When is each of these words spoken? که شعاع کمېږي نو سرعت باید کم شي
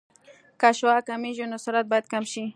که 0.59 0.69
شعاع 0.79 1.01
کمېږي 1.07 1.45
نو 1.51 1.57
سرعت 1.65 1.85
باید 1.91 2.05
کم 2.13 2.23
شي 2.31 2.43